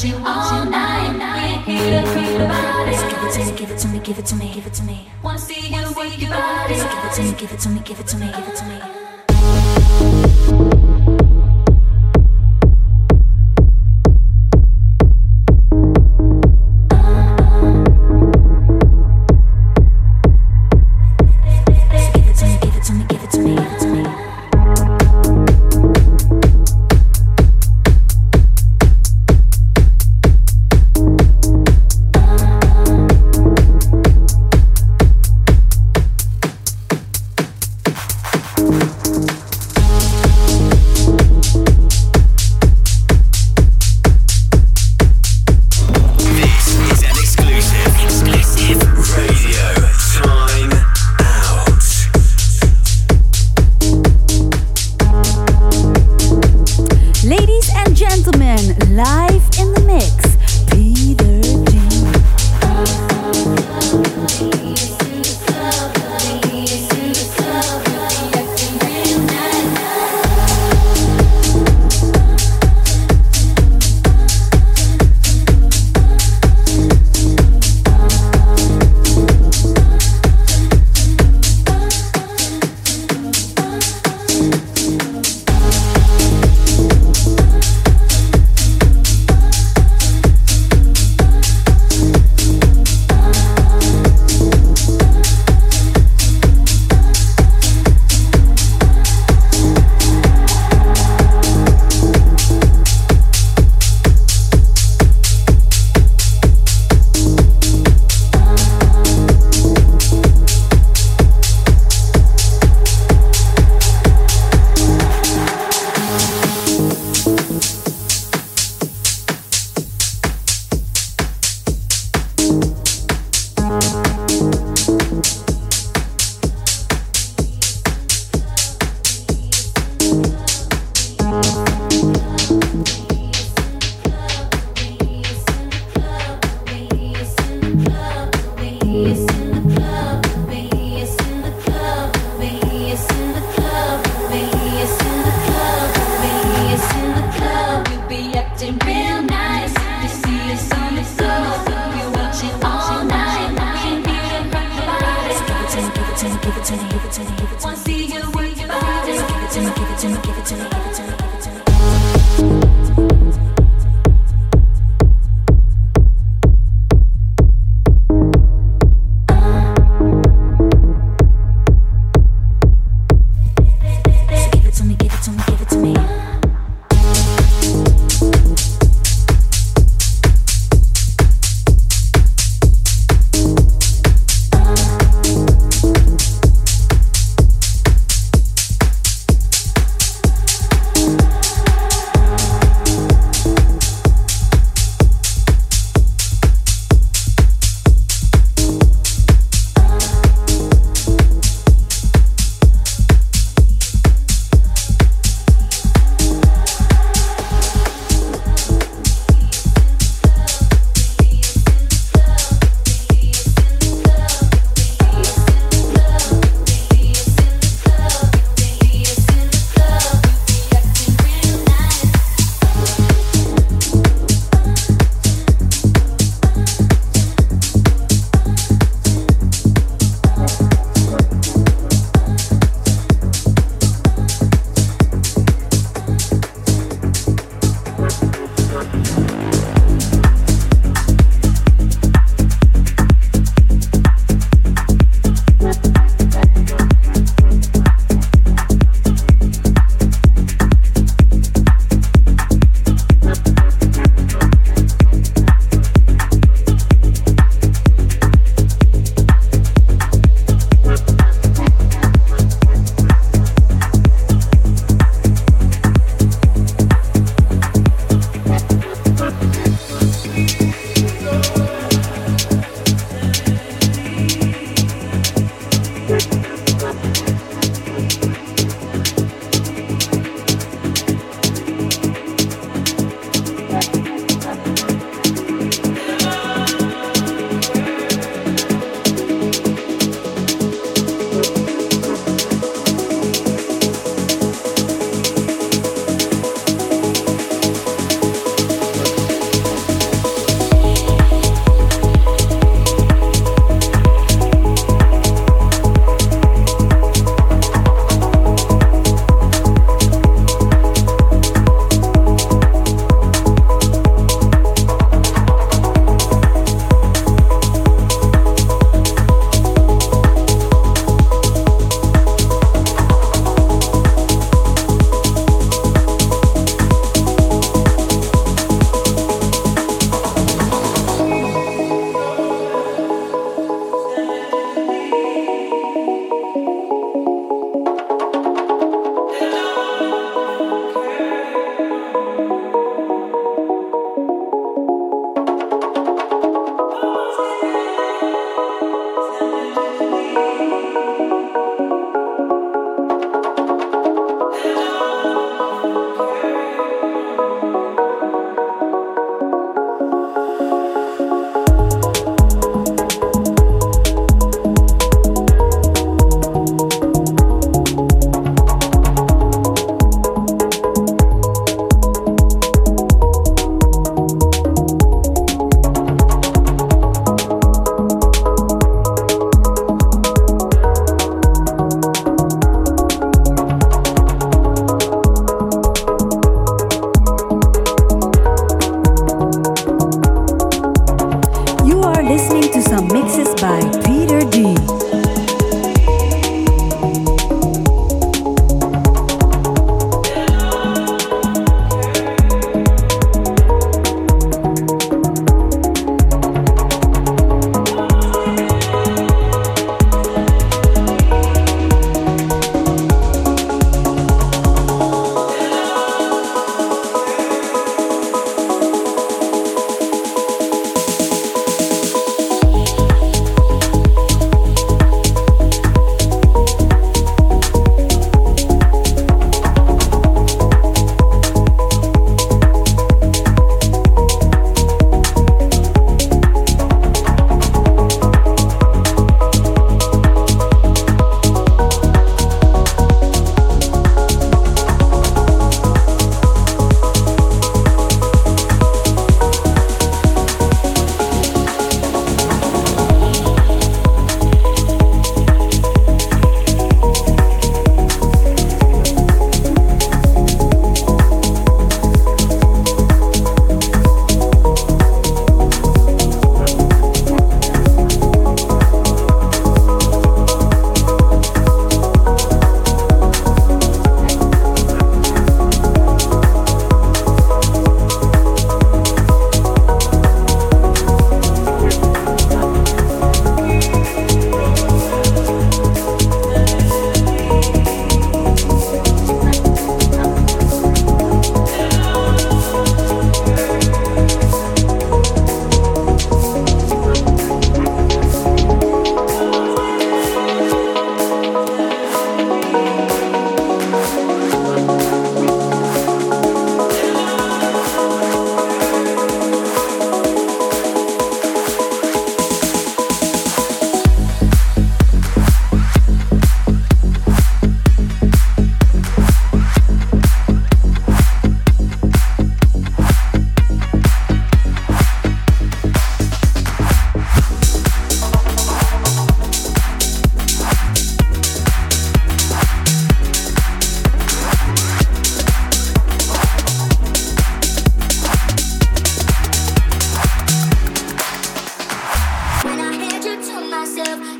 [0.00, 1.64] You'll be all night.
[1.66, 2.94] We ain't here to creep about it.
[2.94, 4.74] So give it to me, give it to me, give it to me, give it
[4.74, 5.08] to me.
[5.24, 6.76] Wanna see you wake your body.
[6.76, 8.56] So give it to me, give it to me, give it to me, give it
[8.56, 8.97] to me.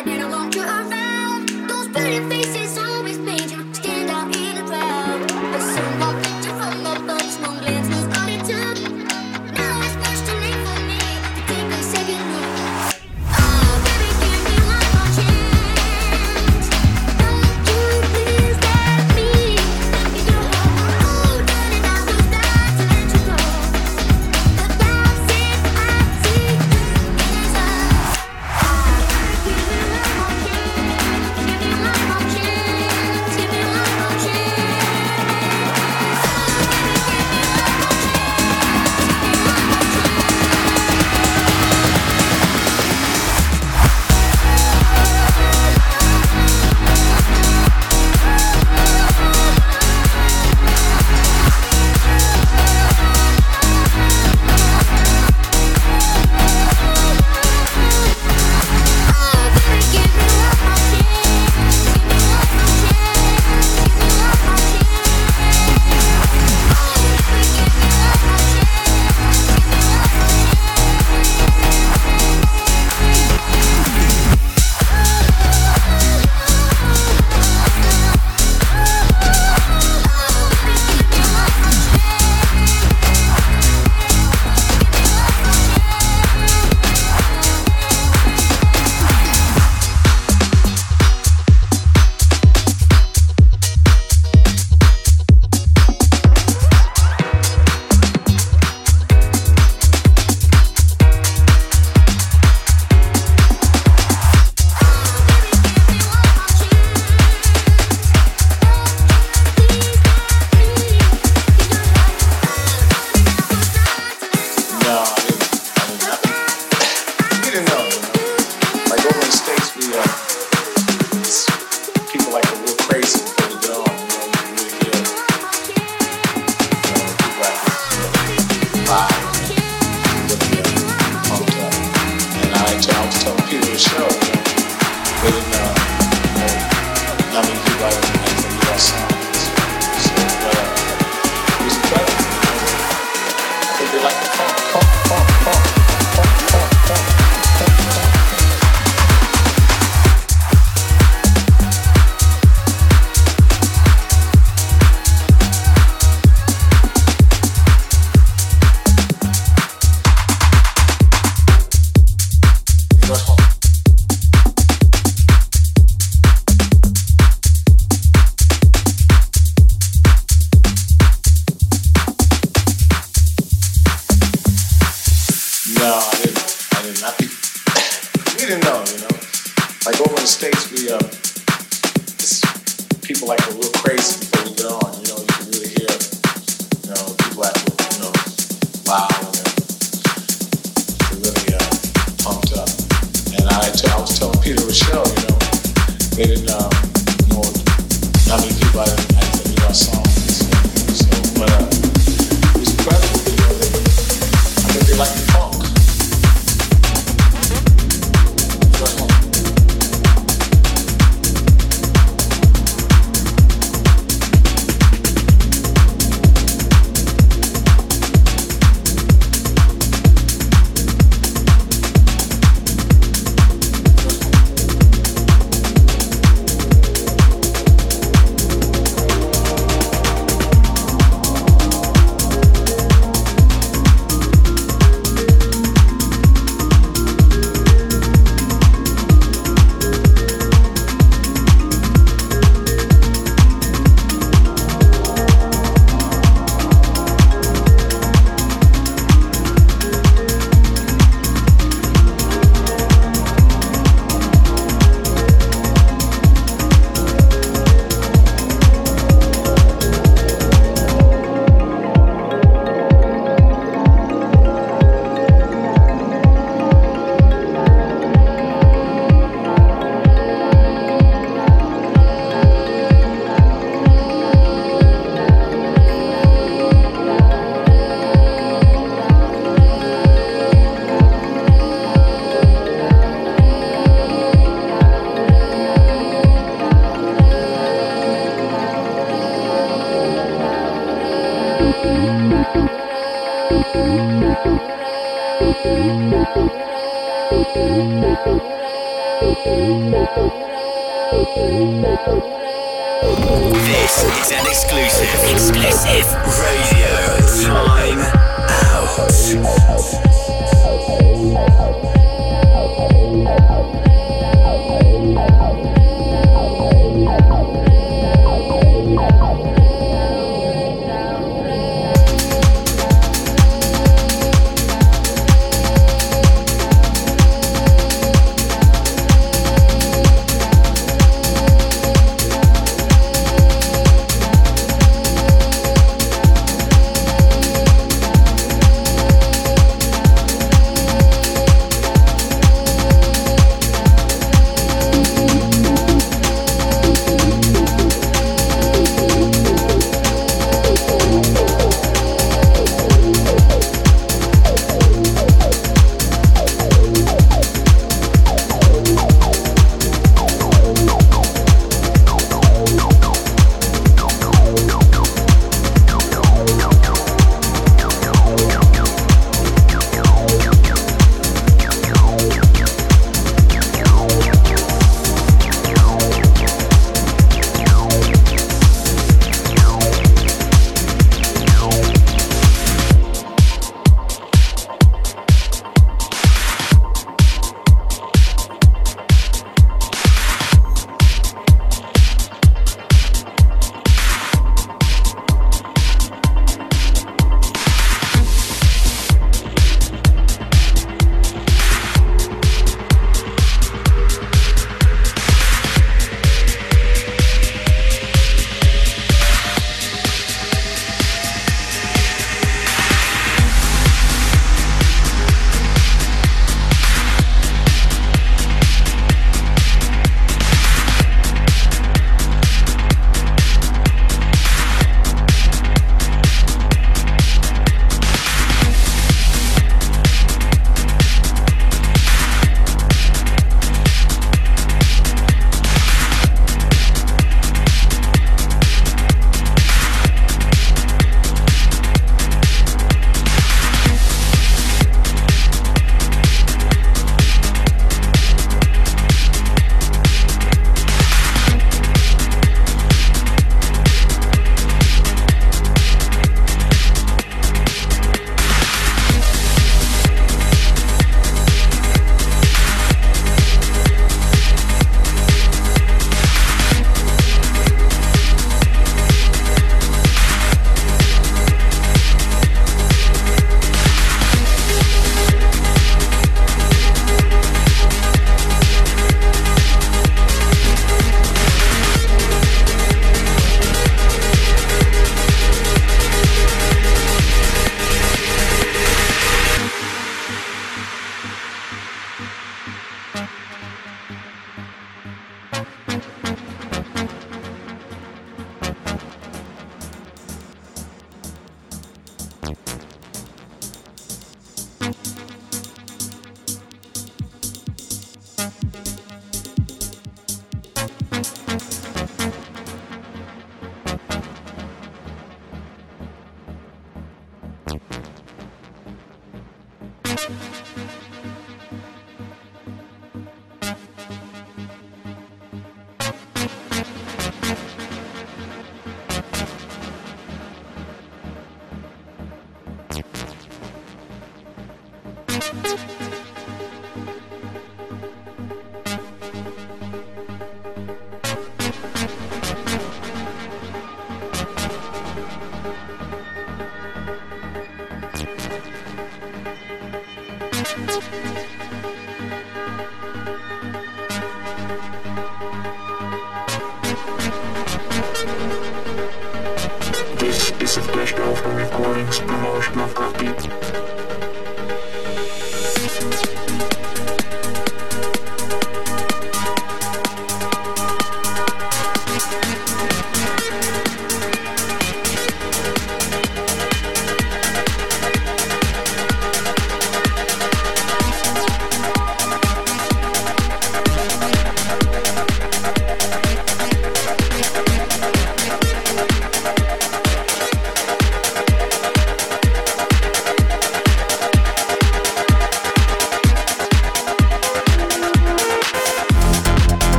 [0.00, 0.59] I didn't want you.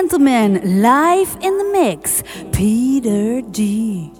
[0.00, 4.10] Gentlemen, live in the mix, Peter D.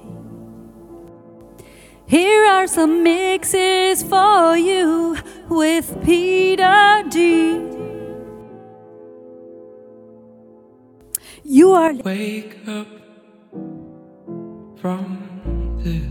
[2.06, 5.16] Here are some mixes for you
[5.48, 7.16] with Peter D.
[11.44, 11.94] You are.
[11.94, 12.88] Wake up
[14.82, 15.04] from
[15.82, 16.04] this.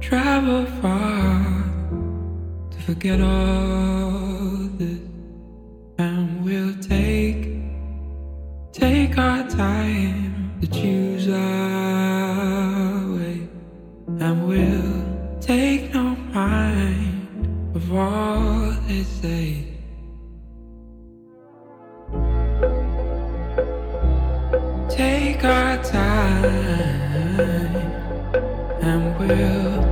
[0.00, 1.62] Travel far
[2.72, 3.95] to forget all
[24.96, 26.44] take our time
[28.80, 29.82] and we'll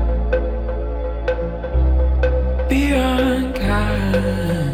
[2.70, 4.73] be unkind